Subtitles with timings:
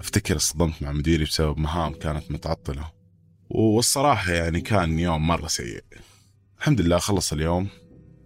[0.00, 2.92] أفتكر اصطدمت مع مديري بسبب مهام كانت متعطلة.
[3.50, 5.84] والصراحة يعني كان يوم مرة سيء.
[6.58, 7.68] الحمد لله خلص اليوم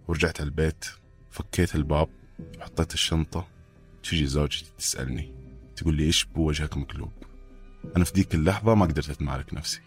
[0.07, 0.85] ورجعت البيت
[1.31, 2.09] فكيت الباب
[2.57, 3.47] وحطيت الشنطة
[4.03, 5.33] تجي زوجتي تسألني
[5.75, 7.11] تقول لي إيش بوجهك مقلوب؟
[7.97, 9.81] أنا في ذيك اللحظة ما قدرت أتمالك نفسي.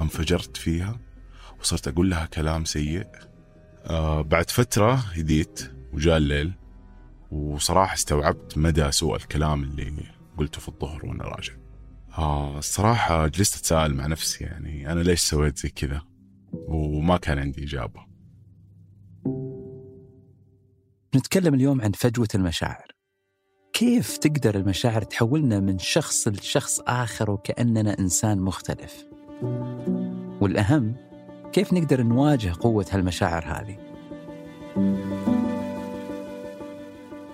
[0.00, 1.00] أنفجرت فيها
[1.60, 3.06] وصرت أقول لها كلام سيء.
[3.84, 6.52] آه بعد فترة هديت وجاء الليل
[7.30, 11.52] وصراحة استوعبت مدى سوء الكلام اللي قلته في الظهر وأنا راجع.
[12.18, 16.02] آه الصراحة جلست أتساءل مع نفسي يعني أنا ليش سويت زي كذا؟
[16.52, 18.00] وما كان عندي إجابة.
[21.16, 22.86] نتكلم اليوم عن فجوة المشاعر.
[23.72, 29.06] كيف تقدر المشاعر تحولنا من شخص لشخص آخر وكأننا إنسان مختلف؟
[30.40, 30.94] والأهم
[31.52, 33.78] كيف نقدر نواجه قوة هالمشاعر هذه؟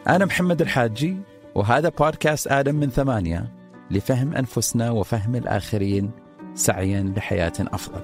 [0.08, 1.16] أنا محمد الحاجي
[1.58, 3.52] وهذا بودكاست آدم من ثمانية
[3.90, 6.10] لفهم أنفسنا وفهم الآخرين
[6.54, 8.00] سعيا لحياة أفضل.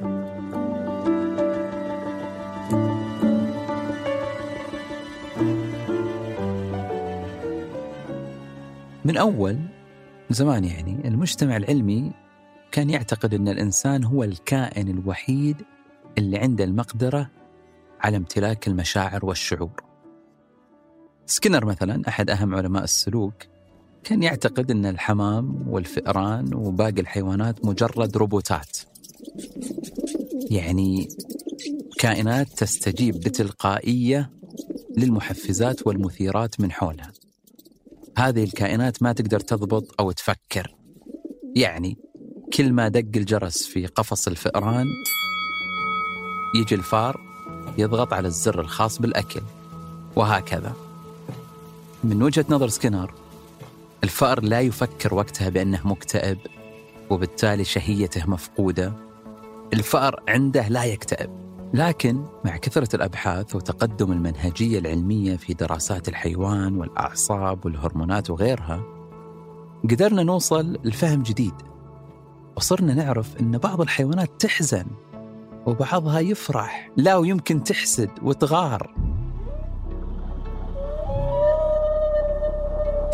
[9.05, 9.59] من أول
[10.31, 12.12] زمان يعني المجتمع العلمي
[12.73, 15.62] كان يعتقد أن الإنسان هو الكائن الوحيد
[16.19, 17.31] اللي عنده المقدرة
[18.01, 19.84] على امتلاك المشاعر والشعور.
[21.27, 23.34] سكينر مثلا أحد أهم علماء السلوك
[24.05, 28.78] كان يعتقد أن الحمام والفئران وباقي الحيوانات مجرد روبوتات.
[30.50, 31.08] يعني
[31.98, 34.30] كائنات تستجيب بتلقائية
[34.97, 37.12] للمحفزات والمثيرات من حولها.
[38.19, 40.77] هذه الكائنات ما تقدر تضبط أو تفكر.
[41.56, 41.98] يعني
[42.52, 44.86] كل ما دق الجرس في قفص الفئران
[46.55, 47.20] يجي الفار
[47.78, 49.42] يضغط على الزر الخاص بالأكل
[50.17, 50.84] وهكذا.
[52.05, 53.15] من وجهة نظر سكينر
[54.05, 56.39] الفأر لا يفكر وقتها بأنه مكتئب
[57.11, 58.93] وبالتالي شهيته مفقودة.
[59.73, 61.31] الفأر عنده لا يكتئب
[61.75, 68.83] لكن مع كثرة الأبحاث وتقدم المنهجية العلمية في دراسات الحيوان والأعصاب والهرمونات وغيرها
[69.91, 71.55] قدرنا نوصل لفهم جديد.
[72.57, 74.87] وصرنا نعرف أن بعض الحيوانات تحزن
[75.67, 78.95] وبعضها يفرح لا ويمكن تحسد وتغار.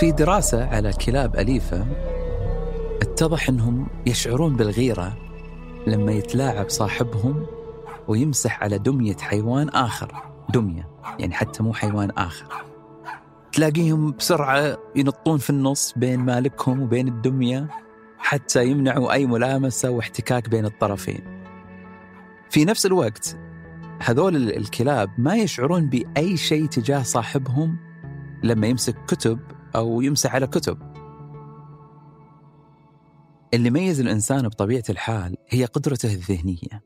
[0.00, 1.86] في دراسة على كلاب أليفة
[3.02, 5.16] اتضح أنهم يشعرون بالغيرة
[5.86, 7.46] لما يتلاعب صاحبهم
[8.08, 10.22] ويمسح على دمية حيوان آخر.
[10.54, 10.88] دمية
[11.18, 12.64] يعني حتى مو حيوان آخر.
[13.52, 17.68] تلاقيهم بسرعة ينطون في النص بين مالكهم وبين الدمية
[18.18, 21.20] حتى يمنعوا أي ملامسة واحتكاك بين الطرفين.
[22.50, 23.36] في نفس الوقت
[23.98, 27.76] هذول الكلاب ما يشعرون بأي شيء تجاه صاحبهم
[28.42, 29.38] لما يمسك كتب
[29.76, 30.78] أو يمسح على كتب.
[33.54, 36.84] اللي يميز الإنسان بطبيعة الحال هي قدرته الذهنية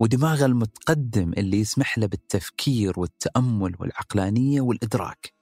[0.00, 5.34] ودماغه المتقدم اللي يسمح له بالتفكير والتأمل والعقلانية والإدراك.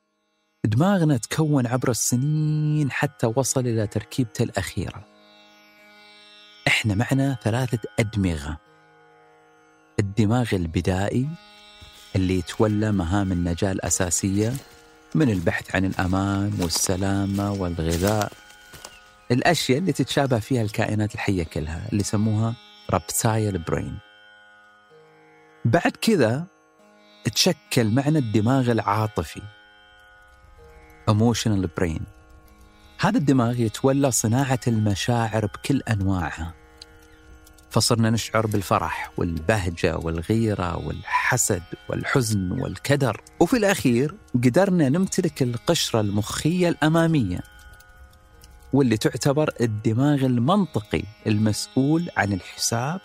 [0.65, 5.05] دماغنا تكون عبر السنين حتى وصل إلى تركيبته الأخيرة.
[6.67, 8.59] إحنا معنا ثلاثة أدمغة.
[9.99, 11.29] الدماغ البدائي
[12.17, 14.53] اللي يتولى مهام النجاة الأساسية
[15.15, 18.33] من البحث عن الأمان والسلامة والغذاء.
[19.31, 22.55] الأشياء اللي تتشابه فيها الكائنات الحية كلها اللي يسموها
[22.91, 23.99] رابتايل برين
[25.65, 26.47] بعد كذا
[27.35, 29.43] تشكل معنا الدماغ العاطفي.
[31.11, 32.03] emotional brain.
[33.01, 36.55] هذا الدماغ يتولى صناعة المشاعر بكل أنواعها.
[37.73, 43.21] فصرنا نشعر بالفرح والبهجة والغيرة والحسد والحزن والكدر.
[43.41, 47.41] وفي الأخير قدرنا نمتلك القشرة المخية الأمامية
[48.73, 53.01] واللي تعتبر الدماغ المنطقي المسؤول عن الحساب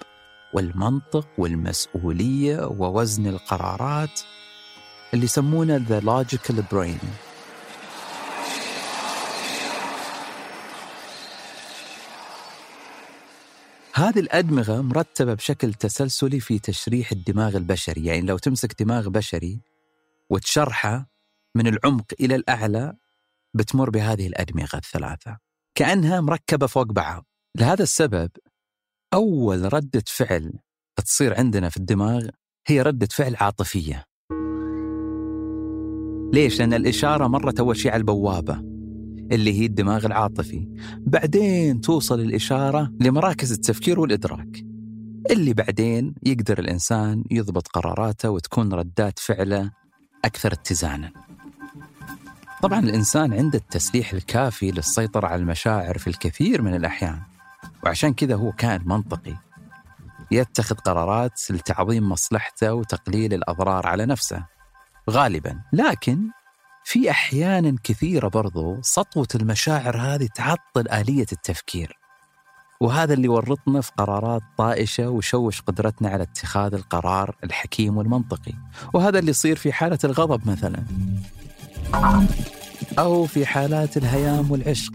[0.54, 4.22] والمنطق والمسؤولية ووزن القرارات
[5.14, 7.27] اللي يسمونه the logical brain.
[13.98, 18.06] هذه الأدمغة مرتبة بشكل تسلسلي في تشريح الدماغ البشري.
[18.06, 19.62] يعني لو تمسك دماغ بشري
[20.30, 21.10] وتشرحه
[21.56, 22.94] من العمق إلى الأعلى
[23.54, 25.38] بتمر بهذه الأدمغة الثلاثة.
[25.76, 27.26] كأنها مركبة فوق بعض.
[27.58, 28.30] لهذا السبب
[29.14, 30.54] أول ردة فعل
[31.06, 32.28] تصير عندنا في الدماغ
[32.68, 34.06] هي ردة فعل عاطفية.
[36.34, 38.76] ليش؟ لأن الإشارة مرت أول شيء على البوابة.
[39.31, 40.68] اللي هي الدماغ العاطفي.
[40.97, 44.63] بعدين توصل الإشارة لمراكز التفكير والإدراك
[45.31, 49.71] اللي بعدين يقدر الإنسان يضبط قراراته وتكون ردات فعله
[50.25, 51.12] أكثر اتزانا.
[52.62, 57.19] طبعا الإنسان عنده التسليح الكافي للسيطرة على المشاعر في الكثير من الأحيان
[57.83, 59.35] وعشان كذا هو كائن منطقي
[60.31, 64.45] يتخذ قرارات لتعظيم مصلحته وتقليل الأضرار على نفسه
[65.09, 65.62] غالبا.
[65.74, 66.29] لكن
[66.89, 72.00] في أحيانا كثيرة برضو سطوة المشاعر هذه تعطل آلية التفكير.
[72.81, 78.54] وهذا اللي ورطنا في قرارات طائشة وشوش قدرتنا على اتخاذ القرار الحكيم والمنطقي.
[78.94, 80.84] وهذا اللي يصير في حالة الغضب مثلا.
[83.00, 84.94] أو في حالات الهيام والعشق.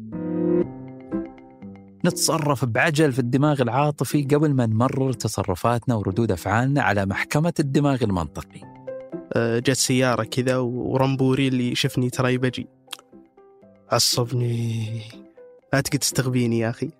[2.04, 8.81] نتصرف بعجل في الدماغ العاطفي قبل ما نمرر تصرفاتنا وردود أفعالنا على محكمة الدماغ المنطقي.
[9.36, 12.66] جت سيارة كذا ورمبوري اللي شفني تراي بجي
[13.92, 15.00] عصبني
[15.72, 16.90] لا تقدر تستغبيني يا أخي.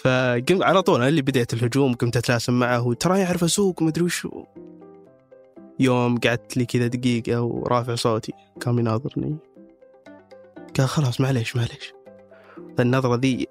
[0.00, 4.28] فقمت على طول أنا اللي بديت الهجوم قمت أتلاسم معه ترى يعرف أسوق ومدري وش.
[5.78, 9.36] يوم قعدت لي كذا دقيقة ورافع صوتي كان يناظرني.
[10.78, 11.92] قال خلاص معليش معليش.
[12.80, 13.46] النظرة ذي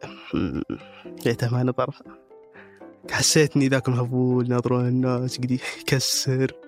[1.26, 2.02] ليتها ما نظرها.
[3.12, 6.65] حسيتني ذاك مهبول نظرون الناس قد يكسر.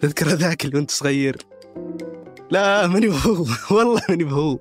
[0.00, 1.36] تذكر ذاك اللي وانت صغير؟
[2.50, 3.46] لا ماني بهو.
[3.76, 4.58] والله ماني بهو.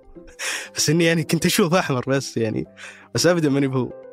[0.75, 2.65] بس إني يعني كنت أشوف أحمر بس يعني.
[3.13, 4.05] بس ابدا ماني بهو.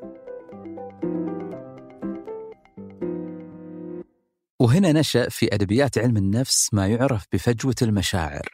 [4.60, 8.48] وهنا نشأ في أدبيات علم النفس ما يعرف بفجوة المشاعر.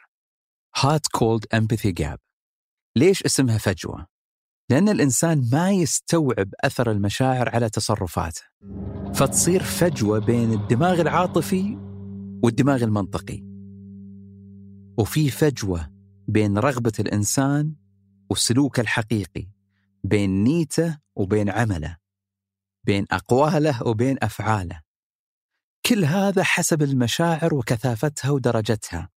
[0.77, 2.17] Hot Cold Empathy Gap.
[2.95, 4.07] ليش اسمها فجوة؟
[4.69, 8.41] لأن الإنسان ما يستوعب أثر المشاعر على تصرفاته.
[9.13, 11.88] فتصير فجوة بين الدماغ العاطفي
[12.43, 13.43] والدماغ المنطقي.
[14.99, 15.93] وفي فجوة
[16.27, 17.75] بين رغبة الإنسان
[18.29, 19.47] وسلوكه الحقيقي
[20.03, 21.97] بين نيته وبين عمله
[22.83, 24.81] بين أقواله وبين أفعاله.
[25.85, 29.09] كل هذا حسب المشاعر وكثافتها ودرجتها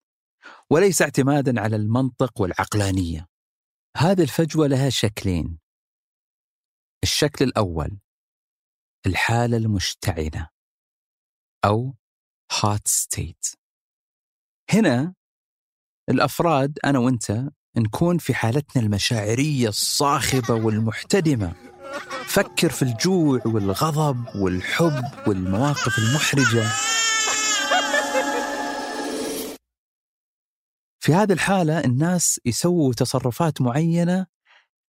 [0.70, 3.28] وليس اعتمادا على المنطق والعقلانية.
[3.98, 5.60] هذه الفجوة لها شكلين.
[7.04, 8.00] الشكل الأول
[9.06, 10.50] الحالة المشتعلة
[11.66, 11.96] أو
[12.52, 13.56] hot state.
[14.70, 15.14] هنا
[16.10, 21.54] الأفراد أنا وأنت نكون في حالتنا المشاعرية الصاخبة والمحتدمة.
[22.26, 26.70] فكر في الجوع والغضب والحب والمواقف المحرجة.
[31.00, 34.26] في هذه الحالة الناس يسووا تصرفات معينة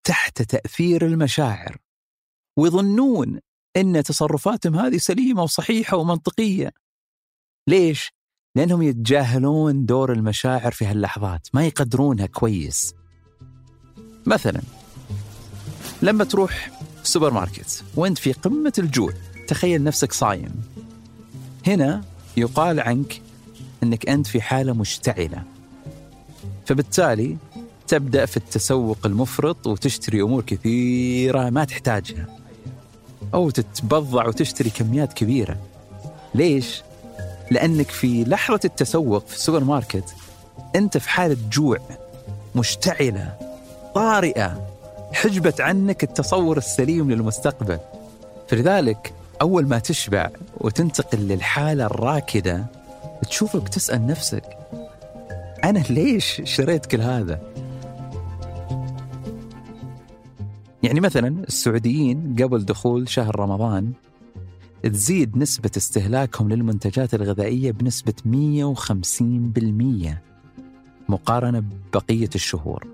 [0.05, 1.77] تحت تأثير المشاعر
[2.59, 3.41] ويظنون
[3.77, 6.73] أن تصرفاتهم هذه سليمة وصحيحة ومنطقية.
[7.69, 8.13] ليش؟
[8.57, 12.95] لأنهم يتجاهلون دور المشاعر في هاللحظات ما يقدرونها كويس.
[14.27, 14.61] مثلا
[16.03, 16.71] لما تروح
[17.03, 19.13] سوبر ماركت وأنت في قمة الجوع
[19.49, 20.63] تخيل نفسك صايم.
[21.67, 22.05] هنا
[22.37, 23.21] يقال عنك
[23.83, 25.43] إنك أنت في حالة مشتعلة.
[26.67, 27.37] فبالتالي
[27.87, 32.27] تبدأ في التسوق المفرط وتشتري أمور كثيرة ما تحتاجها.
[33.35, 35.57] أو تتبضع وتشتري كميات كبيرة.
[36.35, 36.83] ليش؟
[37.53, 40.15] لأنك في لحظة التسوق في السوبر ماركت
[40.77, 41.79] أنت في حالة جوع
[42.55, 43.39] مشتعلة
[43.95, 44.69] طارئة
[45.13, 47.79] حجبت عنك التصور السليم للمستقبل
[48.49, 49.13] فلذلك
[49.43, 52.67] أول ما تشبع وتنتقل للحالة الراكدة
[53.29, 54.45] تشوفك تسأل نفسك
[55.65, 57.41] أنا ليش شريت كل هذا؟
[60.83, 63.93] يعني مثلا السعوديين قبل دخول شهر رمضان
[64.89, 70.17] تزيد نسبة استهلاكهم للمنتجات الغذائية بنسبة 150%
[71.09, 72.87] مقارنة ببقية الشهور.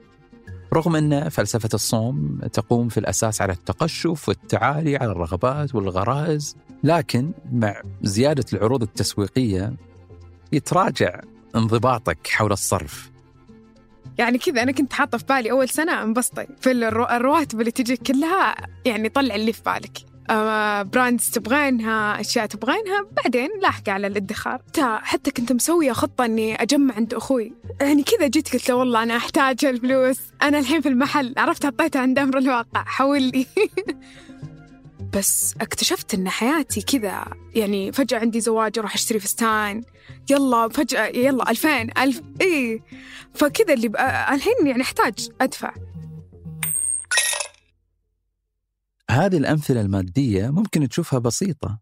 [0.74, 7.82] رغم أن فلسفة الصوم تقوم في الأساس على التقشف والتعالي على الرغبات والغرائز لكن مع
[8.02, 9.72] زيادة العروض التسويقية
[10.52, 11.20] يتراجع
[11.56, 13.10] انضباطك حول الصرف.
[14.18, 16.46] يعني كذا أنا كنت حاطة في بالي أول سنة أنبسطي.
[16.60, 18.54] في الرواتب اللي تجيك كلها
[18.84, 20.07] يعني طلع اللي في بالك.
[20.82, 24.62] براندز تبغينها أشياء تبغينها بعدين لاحقه على الادخار.
[24.82, 27.52] حتى كنت مسوية خطة إني أجمع عند أخوي.
[27.80, 30.18] يعني كذا جيت قلت له والله أنا أحتاج الفلوس.
[30.42, 31.34] أنا الحين في المحل.
[31.36, 32.84] عرفت حطيتها عند أمر الواقع.
[32.84, 33.46] حول لي
[35.14, 39.82] بس اكتشفت إن حياتي كذا يعني فجأة عندي زواج أروح أشتري فستان.
[40.30, 42.80] يلا فجأة يلا ألفين ألف إيه.
[43.34, 43.88] فكذا اللي
[44.34, 45.74] الحين يعني أحتاج أدفع.
[49.10, 51.80] هذه الأمثلة المادية ممكن تشوفها بسيطة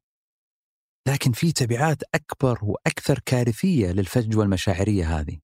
[1.08, 5.38] لكن في تبعات أكبر وأكثر كارثية للفجوة المشاعرية هذه.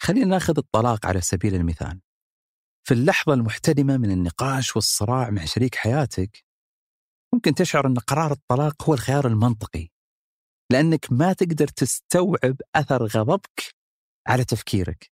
[0.00, 2.00] خلينا ناخذ الطلاق على سبيل المثال.
[2.86, 6.44] في اللحظة المحتدمة من النقاش والصراع مع شريك حياتك
[7.34, 9.88] ممكن تشعر أن قرار الطلاق هو الخيار المنطقي
[10.72, 13.74] لأنك ما تقدر تستوعب أثر غضبك
[14.26, 15.10] على تفكيرك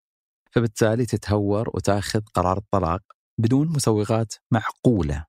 [0.51, 3.01] فبالتالي تتهور وتأخذ قرار الطلاق
[3.39, 5.28] بدون مسوغات معقولة.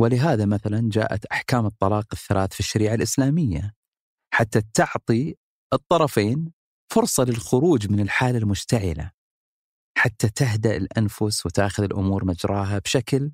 [0.00, 3.74] ولهذا مثلا جاءت أحكام الطلاق الثلاث في الشريعة الإسلامية
[4.34, 5.34] حتى تعطي
[5.72, 6.52] الطرفين
[6.92, 9.10] فرصة للخروج من الحالة المشتعلة
[9.98, 13.30] حتى تهدأ الأنفس وتأخذ الأمور مجراها بشكل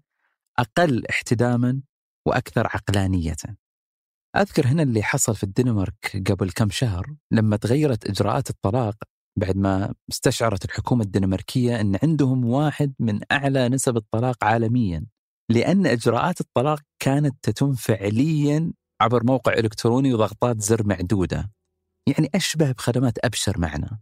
[0.59, 1.83] أقل احتداما
[2.27, 3.37] وأكثر عقلانية.
[4.37, 8.97] أذكر هنا اللي حصل في الدنمارك قبل كم شهر لما تغيرت إجراءات الطلاق
[9.37, 15.07] بعد ما استشعرت الحكومة الدنماركية أن عندهم واحد من أعلى نسب الطلاق عالميا.
[15.49, 21.51] لأن إجراءات الطلاق كانت تتم فعليا عبر موقع إلكتروني وضغطات زر معدودة.
[22.07, 23.99] يعني أشبه بخدمات أبشر معنا.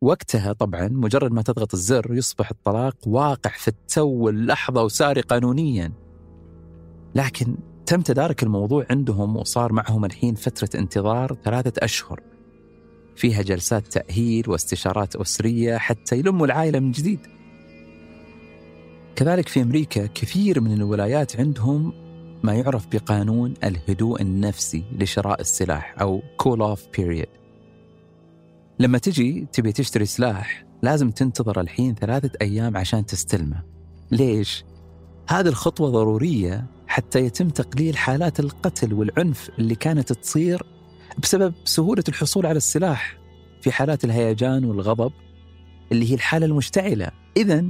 [0.00, 5.92] وقتها طبعا مجرد ما تضغط الزر يصبح الطلاق واقع في التو واللحظة وساري قانونيا.
[7.14, 12.20] لكن تم تدارك الموضوع عندهم وصار معهم الحين فترة انتظار ثلاثة أشهر.
[13.16, 17.20] فيها جلسات تأهيل واستشارات أسرية حتى يلموا العائلة من جديد.
[19.16, 21.92] كذلك في أمريكا كثير من الولايات عندهم
[22.42, 27.28] ما يعرف بقانون الهدوء النفسي لشراء السلاح أو cool off period.
[28.78, 33.62] لما تجي تبي تشتري سلاح لازم تنتظر الحين ثلاثة أيام عشان تستلمه.
[34.10, 34.64] ليش؟
[35.28, 40.62] هذه الخطوة ضرورية حتى يتم تقليل حالات القتل والعنف اللي كانت تصير
[41.18, 43.18] بسبب سهولة الحصول على السلاح
[43.60, 45.12] في حالات الهيجان والغضب
[45.92, 47.10] اللي هي الحالة المشتعلة.
[47.36, 47.64] إذا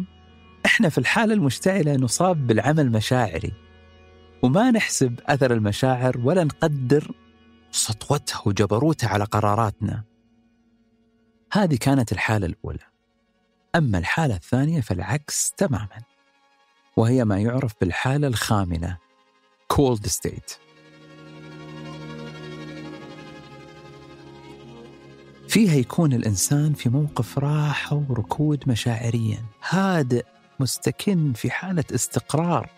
[0.66, 3.52] إحنا في الحالة المشتعلة نصاب بالعمى المشاعري
[4.42, 7.14] وما نحسب أثر المشاعر ولا نقدر
[7.70, 10.04] سطوتها وجبروتها على قراراتنا.
[11.52, 12.86] هذه كانت الحالة الأولى.
[13.74, 16.02] أما الحالة الثانية فالعكس تماما
[16.96, 18.98] وهي ما يعرف بالحالة الخاملة
[19.72, 20.58] cold state.
[25.48, 32.70] فيها يكون الإنسان في موقف راحة وركود مشاعريا هادئ مستكن في حالة استقرار.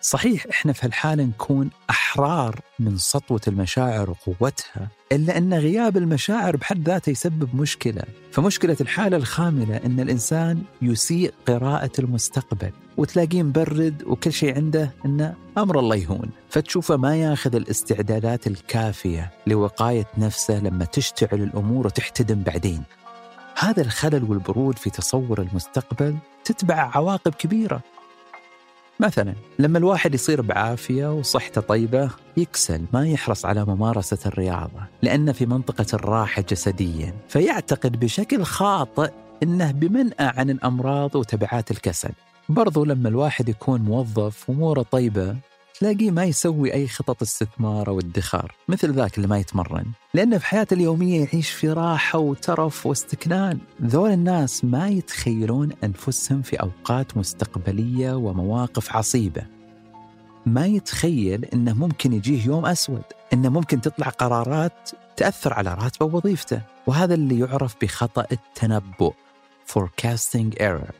[0.00, 6.88] صحيح إحنا في هالحالة نكون أحرار من سطوة المشاعر وقوتها إلا أن غياب المشاعر بحد
[6.88, 8.02] ذاته يسبب مشكلة.
[8.32, 15.78] فمشكلة الحالة الخاملة أن الإنسان يسيء قراءة المستقبل وتلاقيه مبرد وكل شيء عنده أنه أمر
[15.78, 16.30] الله يهون.
[16.48, 22.82] فتشوفه ما ياخذ الاستعدادات الكافية لوقاية نفسه لما تشتعل الأمور وتحتدم بعدين.
[23.58, 27.80] هذا الخلل والبرود في تصور المستقبل تتبع عواقب كبيرة.
[29.00, 35.46] مثلا لما الواحد يصير بعافية وصحته طيبة يكسل ما يحرص على ممارسة الرياضة لأنه في
[35.46, 39.10] منطقة الراحة جسديا فيعتقد بشكل خاطئ
[39.42, 42.10] أنه بمنأى عن الأمراض وتبعات الكسل.
[42.48, 45.36] برضو لما الواحد يكون موظف وأموره طيبة
[45.80, 49.86] تلاقيه ما يسوي أي خطط استثمار أو ادخار مثل ذاك اللي ما يتمرن.
[50.14, 53.58] لأنه في حياته اليومية يعيش في راحة وترف واستكنان.
[53.82, 59.46] ذول الناس ما يتخيلون أنفسهم في أوقات مستقبلية ومواقف عصيبة.
[60.46, 66.62] ما يتخيل أنه ممكن يجيه يوم أسود أنه ممكن تطلع قرارات تأثر على راتبه ووظيفته.
[66.86, 69.12] وهذا اللي يعرف بخطأ التنبؤ
[69.72, 70.92] forecasting error.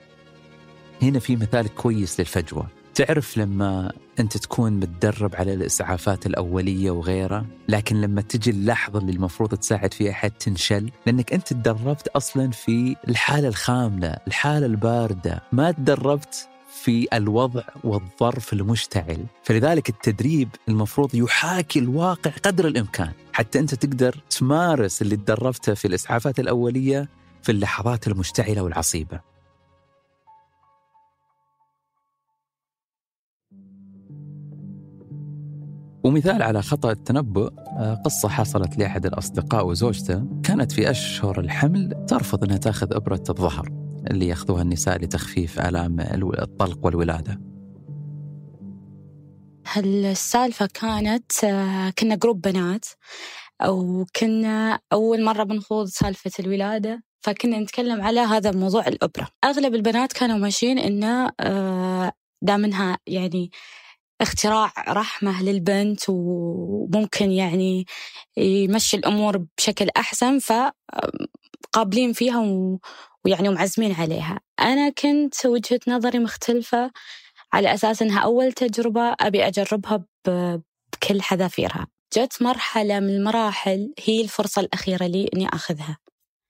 [1.03, 2.84] هنا في مثال كويس للفجوة.
[2.95, 9.55] تعرف لما أنت تكون متدرب على الإسعافات الأولية وغيرها لكن لما تجي اللحظة اللي المفروض
[9.55, 16.49] تساعد فيها أحد تنشل لأنك أنت تدربت أصلا في الحالة الخاملة الحالة الباردة ما تدربت
[16.83, 19.27] في الوضع والظرف المشتعل.
[19.43, 23.13] فلذلك التدريب المفروض يحاكي الواقع قدر الإمكان.
[23.33, 27.09] حتى أنت تقدر تمارس اللي تدربته في الإسعافات الأولية
[27.43, 29.34] في اللحظات المشتعلة والعصيبة.
[36.05, 40.25] ومثال على خطأ التنبؤ آه، قصة حصلت لأحد الأصدقاء وزوجته.
[40.43, 43.69] كانت في أشهر الحمل ترفض أنها تأخذ إبرة الظهر
[44.11, 46.01] اللي يأخذوها النساء لتخفيف آلام
[46.39, 47.41] الطلق والولادة.
[49.77, 52.85] السالفة كانت آه، كنا جروب بنات
[53.61, 59.29] أو كنا أول مرة بنخوض سالفة الولادة فكنا نتكلم على هذا موضوع الإبرة.
[59.45, 63.51] أغلب البنات كانوا ماشيين إنه آه، دام إنها يعني
[64.21, 67.87] اختراع رحمة للبنت وممكن يعني
[68.37, 72.41] يمشي الأمور بشكل أحسن فقابلين فيها
[73.25, 74.41] ويعني ومعزمين عليها.
[74.61, 76.91] أنا كنت وجهة نظري مختلفة
[77.53, 81.87] على أساس أنها أول تجربة أبي أجربها بكل حذافيرها.
[82.17, 85.99] جت مرحلة من المراحل هي الفرصة الأخيرة لي إني أخذها.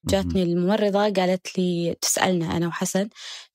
[0.07, 3.09] جاتني الممرضة قالت لي تسألنا أنا وحسن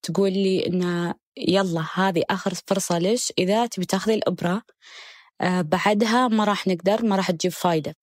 [0.03, 1.13] تقول لي إن
[1.47, 4.61] يلا هذه آخر فرصة ليش؟ إذا تبي تاخذي الإبرة
[5.41, 7.95] آه بعدها ما راح نقدر ما راح تجيب فايدة.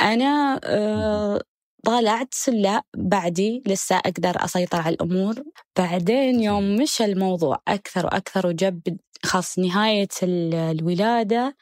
[0.00, 1.42] أنا آه
[1.84, 5.44] طالعت لا بعدي لسه أقدر أسيطر على الأمور.
[5.78, 8.82] بعدين يوم مشى الموضوع أكثر وأكثر وجب
[9.26, 11.56] خاص نهاية الولادة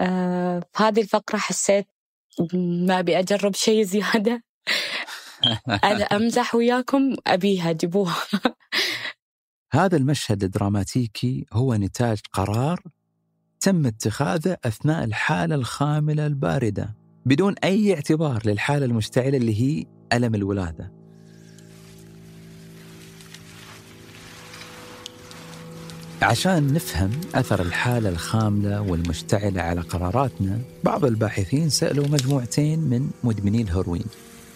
[0.00, 1.86] آه في هذه الفقرة حسيت
[2.54, 4.42] ما أبي أجرب شيء زيادة.
[5.84, 8.16] أنا أمزح وياكم أبيها جيبوها.
[9.72, 12.80] هذا المشهد الدراماتيكي هو نتاج قرار
[13.60, 16.96] تم اتخاذه أثناء الحالة الخاملة الباردة
[17.26, 20.92] بدون أي اعتبار للحالة المشتعلة اللي هي ألم الولادة.
[26.22, 34.06] عشان نفهم أثر الحالة الخاملة والمشتعلة على قراراتنا بعض الباحثين سألوا مجموعتين من مدمني الهيروين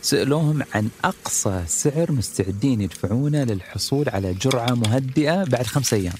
[0.02, 6.14] سألوهم عن أقصى سعر مستعدين يدفعونه للحصول على جرعة مهدئة بعد خمسة أيام.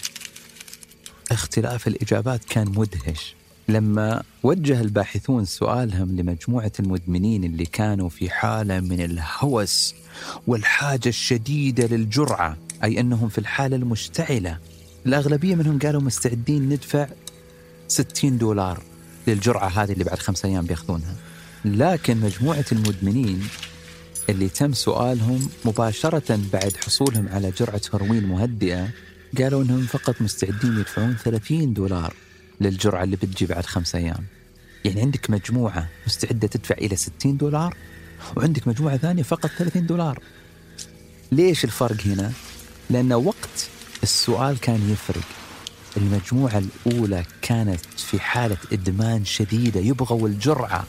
[1.30, 3.34] اختلاف الإجابات كان مدهش.
[3.68, 9.94] لما وجه الباحثون سؤالهم لمجموعة المدمنين اللي كانوا في حالة من الهوس
[10.46, 14.58] والحاجة الشديدة للجرعة أي أنهم في الحالة المشتعلة
[15.06, 17.06] الأغلبية منهم قالوا مستعدين ندفع
[17.88, 18.82] 60 دولار
[19.26, 21.16] للجرعة هذه اللي بعد خمسة أيام بياخذونها.
[21.64, 23.42] لكن مجموعة المدمنين
[24.28, 28.88] اللي تم سؤالهم مباشرة بعد حصولهم على جرعة هيروين مهدئة
[29.38, 32.14] قالوا إنهم فقط مستعدين يدفعون 30 دولار
[32.60, 34.24] للجرعة اللي بتجي بعد خمسة أيام.
[34.84, 37.76] يعني عندك مجموعة مستعدة تدفع إلى 60 دولار
[38.36, 40.18] وعندك مجموعة ثانية فقط 30 دولار.
[41.32, 42.32] ليش الفرق هنا؟
[42.90, 43.68] لأن وقت
[44.02, 45.24] السؤال كان يفرق.
[45.96, 50.86] المجموعة الأولى كانت في حالة إدمان شديدة يبغوا الجرعة.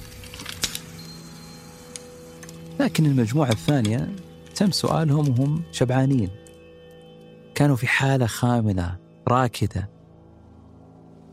[2.79, 4.09] لكن المجموعة الثانية
[4.55, 6.29] تم سؤالهم وهم شبعانين.
[7.55, 9.89] كانوا في حالة خاملة راكدة.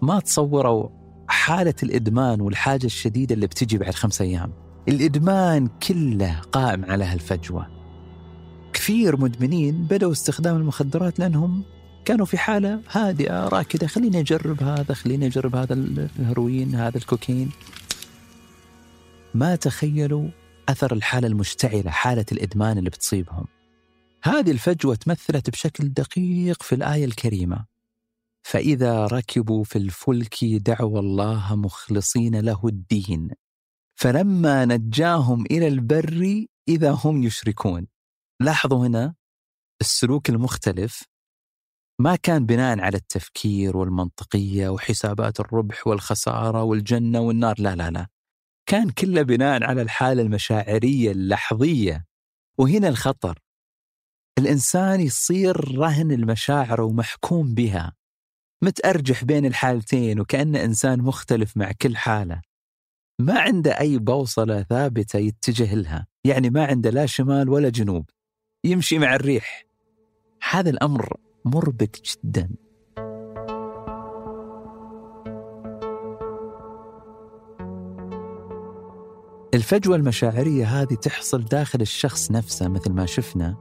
[0.03, 0.89] ما تصوروا
[1.29, 4.53] حالة الإدمان والحاجة الشديدة اللي بتجي بعد خمسة أيام.
[4.89, 7.67] الإدمان كله قائم على هالفجوة.
[8.73, 11.63] كثير مدمنين بدأوا استخدام المخدرات لأنهم
[12.05, 13.87] كانوا في حالة هادئة راكدة.
[13.87, 17.51] خليني أجرب هذا خليني أجرب هذا الهيروين هذا الكوكين.
[19.35, 20.29] ما تخيلوا
[20.71, 23.47] أثر الحالة المشتعلة حالة الإدمان اللي بتصيبهم.
[24.25, 27.67] هذه الفجوة تمثلت بشكل دقيق في الآية الكريمة.
[28.43, 33.31] فإذا ركبوا في الفلك دعوا الله مخلصين له الدين.
[34.01, 37.87] فلما نجاهم إلى البر إذا هم يشركون.
[38.41, 39.15] لاحظوا هنا
[39.81, 41.03] السلوك المختلف.
[42.01, 47.55] ما كان بناء على التفكير والمنطقية وحسابات الربح والخسارة والجنة والنار.
[47.59, 48.07] لا لا لا.
[48.71, 52.07] كان كله بناء على الحالة المشاعرية اللحظية
[52.59, 53.39] وهنا الخطر.
[54.39, 57.93] الإنسان يصير رهن المشاعر ومحكوم بها
[58.63, 62.41] متأرجح بين الحالتين وكأنه إنسان مختلف مع كل حالة.
[63.21, 68.11] ما عنده أي بوصلة ثابتة يتجه لها يعني ما عنده لا شمال ولا جنوب
[68.65, 69.65] يمشي مع الريح.
[70.51, 72.51] هذا الأمر مربك جدا.
[79.55, 83.57] الفجوة المشاعرية هذه تحصل داخل الشخص نفسه مثل ما شفنا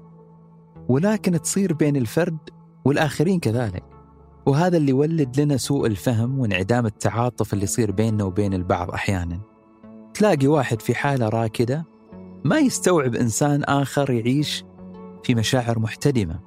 [0.89, 2.37] ولكن تصير بين الفرد
[2.85, 3.83] والآخرين كذلك.
[4.45, 9.39] وهذا اللي يولد لنا سوء الفهم وانعدام التعاطف اللي يصير بيننا وبين البعض أحيانا.
[10.13, 11.85] تلاقي واحد في حالة راكدة
[12.43, 14.63] ما يستوعب إنسان آخر يعيش
[15.23, 16.39] في مشاعر محتدمة.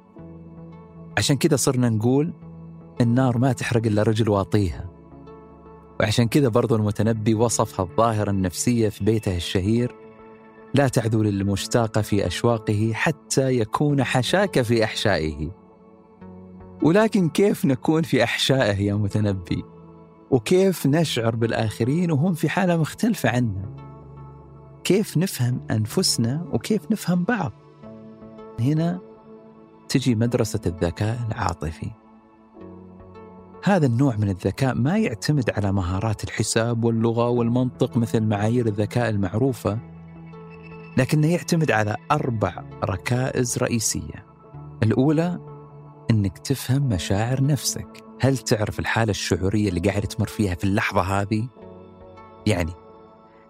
[1.18, 2.32] عشان كذا صرنا نقول
[3.00, 4.91] النار ما تحرق إلا رجل واطيها.
[6.02, 9.94] وعشان كذا برضو المتنبي وصف الظاهرة النفسية في بيته الشهير
[10.74, 15.50] لا تعذو للمشتاق في أشواقه حتى يكون حشاك في أحشائه.
[16.82, 19.64] ولكن كيف نكون في أحشائه يا متنبي؟
[20.30, 23.76] وكيف نشعر بالآخرين وهم في حالة مختلفة عنا؟
[24.84, 27.52] كيف نفهم أنفسنا وكيف نفهم بعض؟
[28.60, 29.00] هنا
[29.88, 32.01] تجي مدرسة الذكاء العاطفي.
[33.64, 39.78] هذا النوع من الذكاء ما يعتمد على مهارات الحساب واللغة والمنطق مثل معايير الذكاء المعروفة
[40.96, 44.26] لكنه يعتمد على أربع ركائز رئيسية
[44.82, 45.38] الأولى
[46.10, 51.48] أنك تفهم مشاعر نفسك هل تعرف الحالة الشعورية اللي قاعد تمر فيها في اللحظة هذه؟
[52.46, 52.72] يعني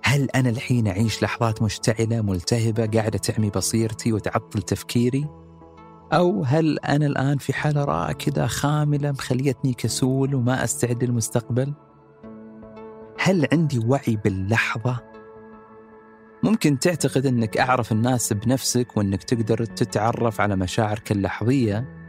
[0.05, 5.42] هل أنا الحين أعيش لحظات مشتعلة ملتهبة قاعدة تعمي بصيرتي وتعطل تفكيري؟
[6.13, 11.73] أو هل أنا الآن في حالة راكدة خاملة مخليتني كسول وما أستعد للمستقبل؟
[13.21, 15.01] هل عندي وعي باللحظة؟
[16.43, 22.03] ممكن تعتقد أنك أعرف الناس بنفسك وأنك تقدر تتعرف على مشاعرك اللحظية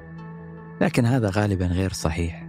[0.81, 2.47] لكن هذا غالبا غير صحيح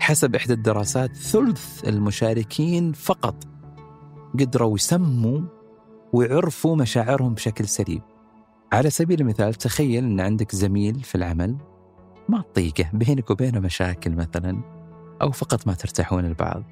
[0.00, 3.44] حسب إحدى الدراسات ثلث المشاركين فقط
[4.40, 5.40] قدروا يسموا
[6.12, 8.09] ويعرفوا مشاعرهم بشكل سليم
[8.72, 11.56] على سبيل المثال تخيل أن عندك زميل في العمل
[12.28, 14.60] ما تطيقه بينك وبينه مشاكل مثلا
[15.22, 16.64] أو فقط ما ترتاحون البعض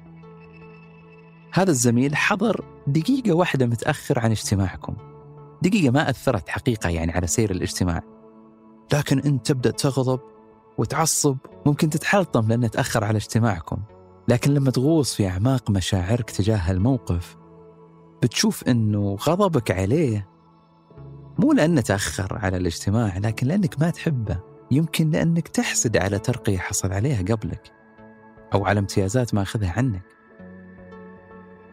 [1.53, 4.95] هذا الزميل حضر دقيقة واحدة متأخر عن اجتماعكم.
[5.61, 8.01] دقيقة ما أثرت حقيقة يعني على سير الاجتماع.
[8.93, 10.19] لكن أنت تبدأ تغضب
[10.77, 13.77] وتعصب ممكن تتحلطم لأنه تأخر على اجتماعكم.
[14.27, 17.37] لكن لما تغوص في أعماق مشاعرك تجاه الموقف
[18.23, 20.28] بتشوف أنه غضبك عليه
[21.39, 24.39] مو لأنه تأخر على الاجتماع لكن لأنك ما تحبه.
[24.71, 27.71] يمكن لأنك تحسد على ترقية حصل عليها قبلك
[28.53, 30.03] أو على امتيازات ما أخذها عنك.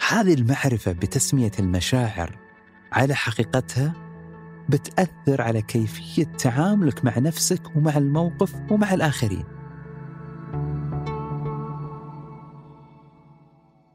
[0.09, 2.39] هذه المعرفة بتسمية المشاعر
[2.93, 3.93] على حقيقتها
[4.69, 9.45] بتأثر على كيفية تعاملك مع نفسك ومع الموقف ومع الآخرين.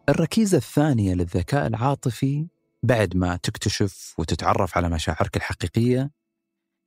[0.10, 2.48] الركيزة الثانية للذكاء العاطفي
[2.86, 6.12] بعد ما تكتشف وتتعرف على مشاعرك الحقيقية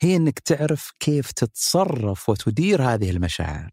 [0.03, 3.71] هي أنك تعرف كيف تتصرف وتدير هذه المشاعر.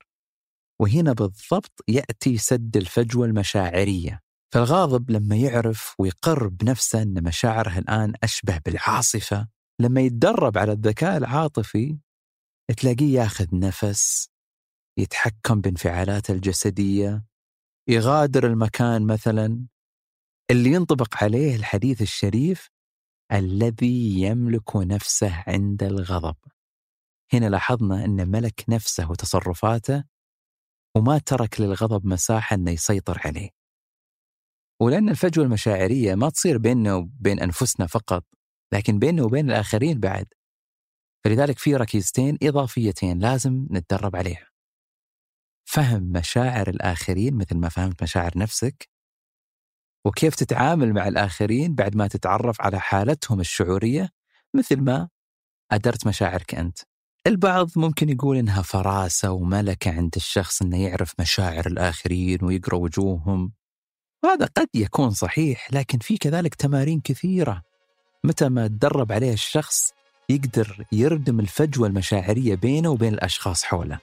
[0.81, 4.21] وهنا بالضبط يأتي سد الفجوة المشاعرية.
[4.53, 9.47] فالغاضب لما يعرف ويقر بنفسه أن مشاعره الآن أشبه بالعاصفة
[9.79, 11.97] لما يتدرب على الذكاء العاطفي
[12.77, 14.29] تلاقيه ياخذ نفس
[14.97, 17.25] يتحكم بانفعالاته الجسدية
[17.87, 19.65] يغادر المكان مثلا
[20.51, 22.69] اللي ينطبق عليه الحديث الشريف
[23.31, 26.35] الذي يملك نفسه عند الغضب.
[27.33, 30.03] هنا لاحظنا أن ملك نفسه وتصرفاته
[30.95, 33.49] وما ترك للغضب مساحة أنه يسيطر عليه.
[34.81, 38.25] ولأن الفجوة المشاعرية ما تصير بيننا وبين أنفسنا فقط
[38.73, 40.33] لكن بيننا وبين الآخرين بعد.
[41.23, 44.51] فلذلك في ركيزتين إضافيتين لازم نتدرب عليها.
[45.65, 48.90] فهم مشاعر الآخرين مثل ما فهمت مشاعر نفسك
[50.05, 54.09] وكيف تتعامل مع الآخرين بعد ما تتعرف على حالتهم الشعورية
[54.53, 55.09] مثل ما
[55.71, 56.79] أدرت مشاعرك أنت.
[57.27, 63.53] البعض ممكن يقول إنها فراسة وملكة عند الشخص إنه يعرف مشاعر الآخرين ويقرأ وجوههم.
[64.23, 67.61] وهذا قد يكون صحيح لكن في كذلك تمارين كثيرة.
[68.23, 69.93] متى ما تدرب عليها الشخص
[70.29, 73.99] يقدر يردم الفجوة المشاعرية بينه وبين الأشخاص حوله.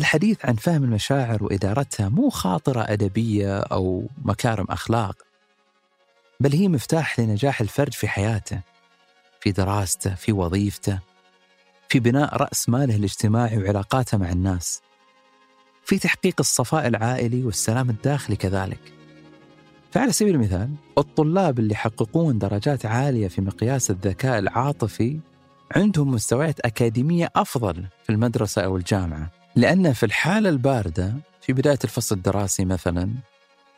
[0.00, 5.16] الحديث عن فهم المشاعر وإدارتها مو خاطرة أدبية أو مكارم أخلاق
[6.40, 8.60] بل هي مفتاح لنجاح الفرد في حياته
[9.40, 10.98] في دراسته في وظيفته
[11.88, 14.82] في بناء رأس ماله الاجتماعي وعلاقاته مع الناس
[15.84, 18.92] في تحقيق الصفاء العائلي والسلام الداخلي كذلك.
[19.90, 25.18] فعلى سبيل المثال الطلاب اللي يحققون درجات عالية في مقياس الذكاء العاطفي
[25.76, 29.39] عندهم مستويات أكاديمية أفضل في المدرسة أو الجامعة.
[29.56, 33.10] لأن في الحالة الباردة في بداية الفصل الدراسي مثلا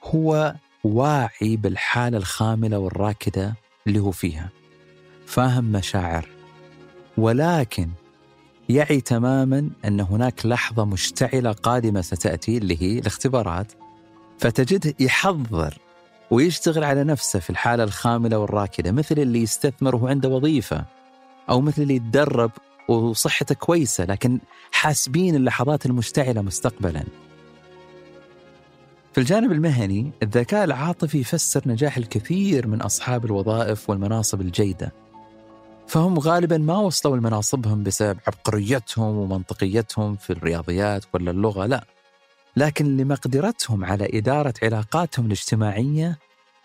[0.05, 0.55] هو
[0.85, 3.55] واعي بالحالة الخاملة والراكدة
[3.87, 4.49] اللي هو فيها.
[5.27, 6.29] فاهم مشاعر.
[7.19, 7.89] ولكن
[8.69, 13.73] يعي تماما أن هناك لحظة مشتعلة قادمة ستأتي اللي هي الاختبارات.
[14.39, 15.79] فتجده يحضر
[16.31, 20.85] ويشتغل على نفسه في الحالة الخاملة والراكدة مثل اللي يستثمر وهو عنده وظيفة
[21.51, 22.51] أو مثل اللي يتدرب
[22.93, 24.39] وصحته كويسة لكن
[24.73, 27.05] حاسبين اللحظات المشتعلة مستقبلا.
[29.13, 34.93] في الجانب المهني الذكاء العاطفي يفسر نجاح الكثير من أصحاب الوظائف والمناصب الجيدة.
[35.87, 41.85] فهم غالبا ما وصلوا لمناصبهم بسبب عبقريتهم ومنطقيتهم في الرياضيات ولا اللغة لا.
[42.57, 46.19] لكن لمقدرتهم على إدارة علاقاتهم الاجتماعية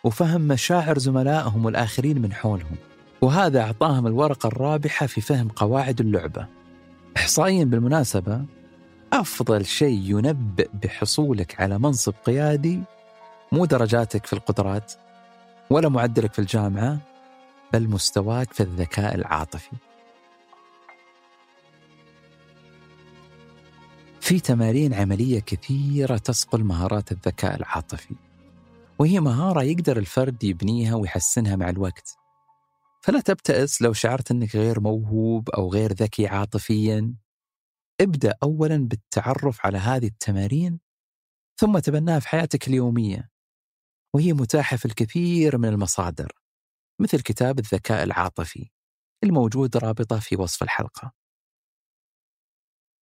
[0.04, 2.76] وفهم مشاعر زملائهم والآخرين من حولهم.
[3.22, 6.48] وهذا أعطاهم الورقة الرابحة في فهم قواعد اللعبة.
[7.18, 8.46] إحصائيا بالمناسبة
[9.14, 12.82] أفضل شيء ينبئ بحصولك على منصب قيادي
[13.52, 14.94] مو درجاتك في القدرات
[15.70, 16.98] ولا معدلك في الجامعة
[17.74, 19.72] بل مستواك في الذكاء العاطفي.
[24.22, 28.16] في تمارين عملية كثيرة تصقل مهارات الذكاء العاطفي
[29.00, 32.17] وهي مهارة يقدر الفرد يبنيها ويحسنها مع الوقت.
[33.08, 37.16] فلا تبتئس لو شعرت أنك غير موهوب أو غير ذكي عاطفيا.
[38.02, 40.80] ابدأ أولا بالتعرف على هذه التمارين
[41.60, 43.30] ثم تبناها في حياتك اليومية
[44.16, 46.32] وهي متاحة في الكثير من المصادر
[47.02, 48.70] مثل كتاب الذكاء العاطفي
[49.24, 51.14] الموجود رابطة في وصف الحلقة.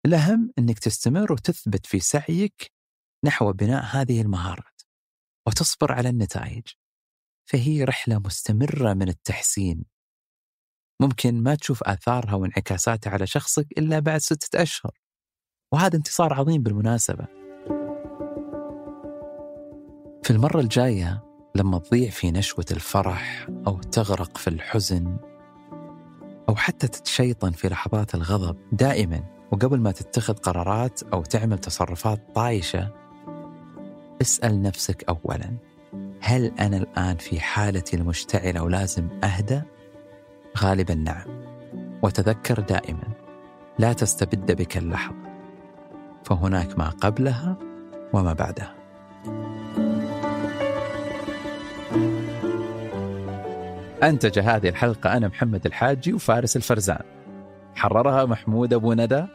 [0.05, 2.71] الأهم أنك تستمر وتثبت في سعيك
[3.25, 4.81] نحو بناء هذه المهارات
[5.47, 6.67] وتصبر على النتائج
[7.49, 9.94] فهي رحلة مستمرة من التحسين.
[11.01, 14.91] ممكن ما تشوف آثارها وانعكاساتها على شخصك إلا بعد ستة أشهر
[15.71, 17.25] وهذا انتصار عظيم بالمناسبة
[20.23, 21.23] في المرة الجاية
[21.55, 25.17] لما تضيع في نشوة الفرح أو تغرق في الحزن
[26.49, 32.91] أو حتى تتشيطن في لحظات الغضب دائما وقبل ما تتخذ قرارات أو تعمل تصرفات طايشة
[34.21, 35.57] اسأل نفسك أولا
[36.19, 39.61] هل أنا الآن في حالتي المشتعلة ولازم أهدى؟
[40.57, 41.25] غالبا نعم.
[42.01, 43.07] وتذكر دائما
[43.79, 45.15] لا تستبد بك اللحظة.
[46.23, 47.57] فهناك ما قبلها
[48.13, 48.75] وما بعدها.
[54.03, 57.03] أنتج هذه الحلقة أنا محمد الحاجي وفارس الفرزان.
[57.75, 59.25] حررها محمود أبو ندى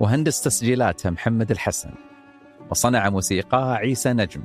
[0.00, 1.90] وهندس تسجيلاتها محمد الحسن.
[2.70, 4.42] وصنع موسيقاها عيسى نجم.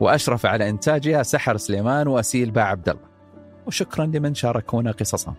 [0.00, 3.07] وأشرف على إنتاجها سحر سليمان وأسيل باع عبد الله
[3.68, 5.34] وشكرا لمن شاركونا قصصهم.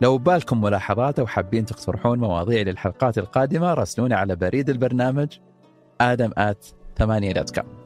[0.00, 5.38] لو بالكم ملاحظات أو حابين تقترحون مواضيع للحلقات القادمة راسلونا على بريد البرنامج
[6.98, 7.85] ثمانية دوت كوم